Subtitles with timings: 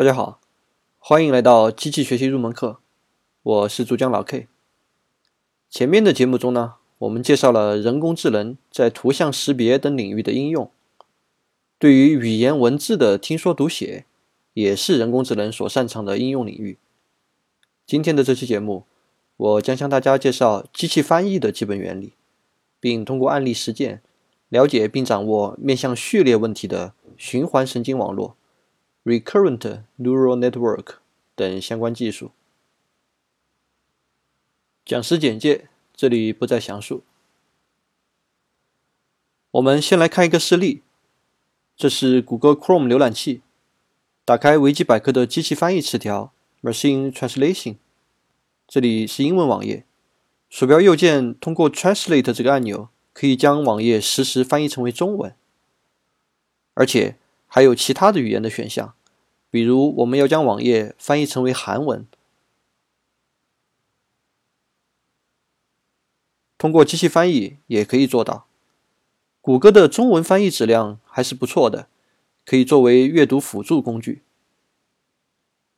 [0.00, 0.40] 大家好，
[0.98, 2.78] 欢迎来到机器学习入门课，
[3.42, 4.48] 我是主讲老 K。
[5.68, 10.70] 前面的节目中呢，我们介绍了人工智能在图像识别等领域的应用，
[11.78, 14.06] 对于语言文字的听说读写，
[14.54, 16.78] 也是人工智能所擅长的应用领域。
[17.84, 18.86] 今天的这期节目，
[19.36, 22.14] 我将向大家介绍机器翻译的基本原理，
[22.80, 24.00] 并通过案例实践，
[24.48, 28.34] 了解并掌握面向序列问题的循环神经网络。
[29.02, 30.96] Recurrent Neural Network
[31.34, 32.32] 等相关技术。
[34.84, 37.02] 讲师简介，这里不再详述。
[39.52, 40.82] 我们先来看一个示例，
[41.76, 43.40] 这是谷歌 Chrome 浏览器，
[44.26, 47.76] 打开维基百科的机器翻译词条 Machine Translation，
[48.68, 49.86] 这里是英文网页，
[50.50, 55.34] 鼠标右键通过 Translate 这个按钮，可以将网页实时翻译成为中文，
[56.74, 57.16] 而且。
[57.52, 58.94] 还有其他的语言的选项，
[59.50, 62.06] 比如我们要将网页翻译成为韩文，
[66.56, 68.46] 通过机器翻译也可以做到。
[69.40, 71.88] 谷歌的中文翻译质量还是不错的，
[72.46, 74.22] 可以作为阅读辅助工具。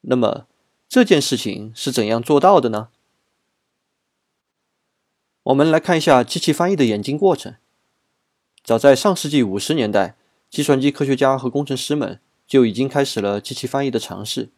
[0.00, 0.48] 那么
[0.88, 2.88] 这件事情是怎样做到的呢？
[5.44, 7.54] 我们来看一下机器翻译的演进过程。
[8.64, 10.16] 早在上世纪五十年代。
[10.50, 14.50] 计算机科学家和工程师们就已经开始了机器翻译的尝试。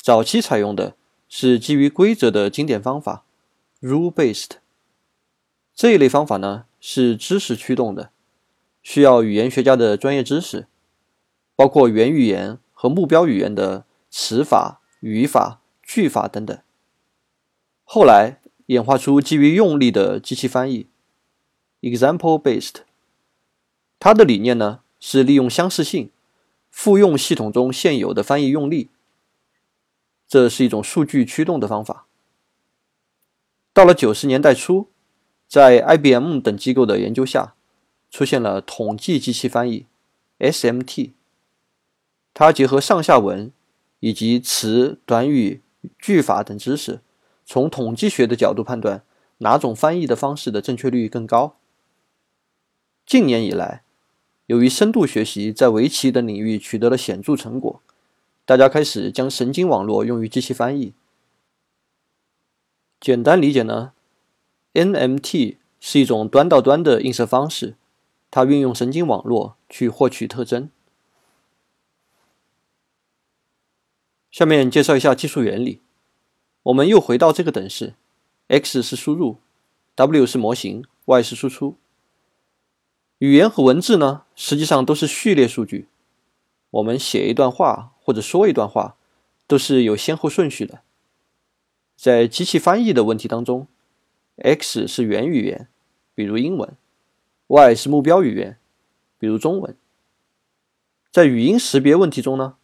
[0.00, 0.94] 早期采用的
[1.28, 3.24] 是基于规则的经典方法
[3.80, 4.52] ，rule-based。
[5.74, 8.10] 这一类方法呢是知识驱动的，
[8.82, 10.68] 需要语言学家的专业知识，
[11.56, 16.56] 包括元语言和目标语言的词法、语法、句法等等。
[17.82, 20.86] 后来演化出基于用力的机器翻译
[21.80, 22.82] ，example-based。
[23.98, 26.10] 它的理念呢是利用相似性
[26.70, 28.90] 复用系统中现有的翻译用例，
[30.28, 32.06] 这是一种数据驱动的方法。
[33.72, 34.88] 到了九十年代初，
[35.48, 37.54] 在 IBM 等机构的研究下，
[38.10, 39.86] 出现了统计机器翻译
[40.38, 41.12] （SMT）。
[42.34, 43.50] 它结合上下文
[44.00, 45.62] 以及词、短语、
[45.98, 47.00] 句法等知识，
[47.46, 49.02] 从统计学的角度判断
[49.38, 51.56] 哪种翻译的方式的正确率更高。
[53.06, 53.82] 近年以来，
[54.46, 57.80] 由于深度学习在围棋等领域取得了显著成果，
[58.44, 60.92] 大家开始将神经网络用于机器翻译。
[63.00, 63.92] 简单理解呢
[64.74, 67.76] ，NMT 是一种端到端的映射方式，
[68.30, 70.70] 它运用神经网络去获取特征。
[74.30, 75.80] 下面介绍一下技术原理。
[76.64, 77.94] 我们又回到这个等式
[78.48, 79.38] ，x 是输入
[79.94, 81.76] ，w 是模型，y 是输出。
[83.18, 85.88] 语言和文字呢，实际上都是序列数据。
[86.68, 88.96] 我们写一段话或者说一段话，
[89.46, 90.82] 都是有先后顺序的。
[91.96, 93.66] 在机器翻译的问题当中
[94.36, 95.66] ，X 是原语言，
[96.14, 96.76] 比如英文
[97.46, 98.58] ；Y 是目标语言，
[99.18, 99.74] 比如中文。
[101.10, 102.56] 在语音识别问题中呢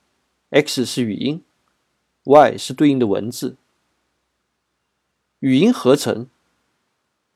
[0.50, 1.42] ，X 是语音
[2.24, 3.56] ，Y 是对应的文字。
[5.38, 6.28] 语音合成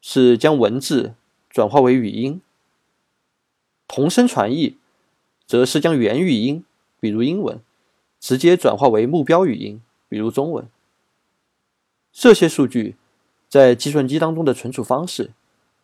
[0.02, 1.14] 是将文字
[1.48, 2.42] 转化为语音。
[3.88, 4.76] 同声传译，
[5.46, 6.64] 则是将原语音，
[7.00, 7.60] 比如英文，
[8.18, 10.68] 直接转化为目标语音，比如中文。
[12.12, 12.96] 这些数据
[13.48, 15.32] 在计算机当中的存储方式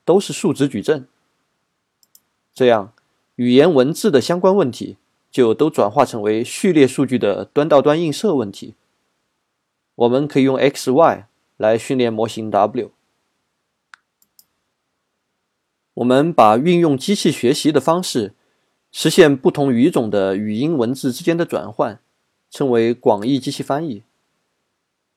[0.04, 1.06] 都是数值矩阵，
[2.52, 2.92] 这样
[3.36, 4.96] 语言文字的相关问题
[5.30, 8.74] 就都转化成为序列数据的端到端映射问题。
[9.94, 12.90] 我们可以用 X、Y 来训练模型 W。
[15.94, 18.32] 我们把运用机器学习的方式，
[18.90, 22.00] 实现不同语种的语音文字之间的转换，
[22.50, 24.02] 称为广义机器翻译。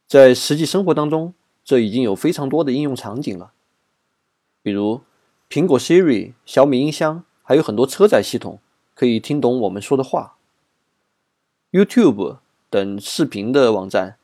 [0.05, 3.53] 在实际生活当中，这已经有非常多的应用场景了。
[4.61, 5.01] 比如，
[5.49, 8.59] 苹果 Siri、小米音箱，还有很多车载系统
[8.93, 10.35] 可以听懂我们说的话。
[11.71, 14.17] YouTube 等视频的网站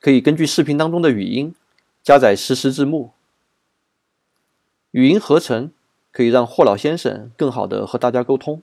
[0.00, 1.54] 可以根据视频当中的语音
[2.02, 3.12] 加载实时字幕。
[4.90, 5.72] 语音合成。
[6.14, 8.62] 可以让霍老先生更好的和大家沟通。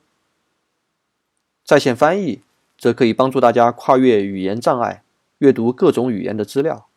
[1.65, 2.39] 在线翻译
[2.77, 5.03] 则可以帮助大家跨越语言障碍，
[5.39, 6.87] 阅读各种语言的资料。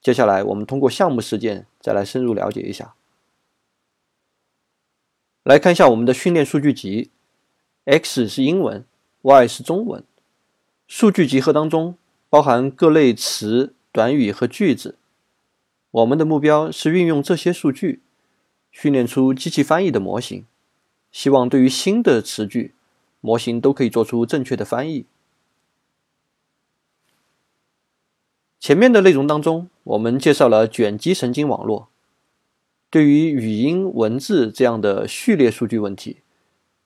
[0.00, 2.94] 接下来，我们通过项目实践再来深入了解一下。
[5.42, 7.10] 来看一下我们的训练数据集
[7.84, 8.82] ，X 是英文
[9.20, 10.02] ，Y 是中文。
[10.88, 11.98] 数据集合当中
[12.30, 14.96] 包含各类词、短语和句子。
[15.90, 18.00] 我们的目标是运用这些数据。
[18.78, 20.44] 训练出机器翻译的模型
[21.10, 22.74] 希望对于新的词句
[23.22, 25.06] 模型都可以做出正确的翻译。
[28.60, 31.88] 前面的内容当中我们介绍了卷积神经网络
[32.90, 36.18] 对于语音文字这样的序列数据问题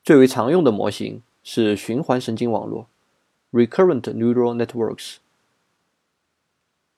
[0.05, 2.87] 最为常用的模型是循环神经网络
[3.51, 5.17] recurrent neural networks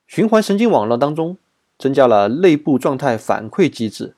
[0.05, 1.39] 循环神经网络当中
[1.79, 4.13] 增加了内部状态反馈机制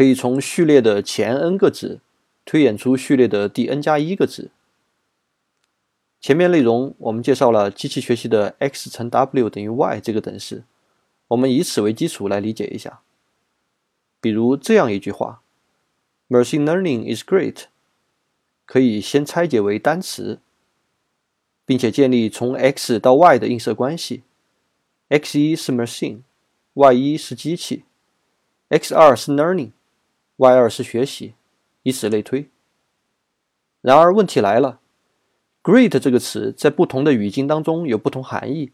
[0.00, 2.00] 可以从序列的前 n 个值
[2.46, 4.50] 推演出序列的第 n 加一个值。
[6.22, 10.64] 前面内容我们介绍了机器学习的 x 乘 w 等于 y 这个等式，
[11.28, 13.02] 我们以此为基础来理解一下。
[14.22, 15.42] 比如这样一句话
[16.30, 17.64] ：“Machine learning is great。”
[18.64, 20.40] 可以先拆解为单词，
[21.66, 24.22] 并且建立从 x 到 y 的映射关系
[25.10, 27.84] ：x 一是 machine，y 一是机器
[28.70, 29.72] ；x 二是 learning
[30.42, 31.34] y 二是学习，
[31.82, 32.48] 以此类推。
[33.82, 34.80] 然而问题来了
[35.62, 38.72] ，“great” 这个词在不同的语境当中有不同含义，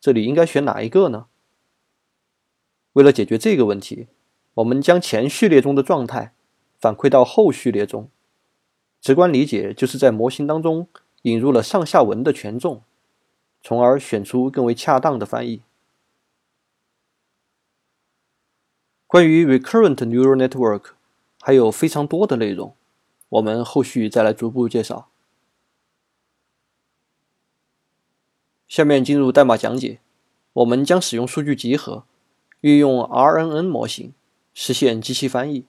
[0.00, 1.26] 这里应该选哪一个呢？
[2.92, 4.06] 为了解决这个问题。
[4.54, 6.32] 我们将前序列中的状态
[6.78, 8.08] 反馈到后序列中，
[9.00, 10.86] 直观理解就是在模型当中
[11.22, 12.82] 引入了上下文的权重，
[13.64, 15.62] 从而选出更为恰当的翻译。
[19.14, 20.86] 关于 recurrent neural network
[21.40, 22.74] 还有非常多的内容，
[23.28, 25.08] 我们后续再来逐步介绍。
[28.66, 30.00] 下面进入代码讲解，
[30.54, 32.02] 我们将使用数据集合，
[32.62, 34.12] 运用 RNN 模型。
[34.52, 35.66] 实现机器翻译。